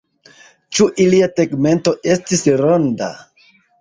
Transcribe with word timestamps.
Ĉu 0.77 0.87
ilia 1.03 1.27
tegmento 1.39 1.93
estis 2.15 2.45
ronda? 2.63 3.11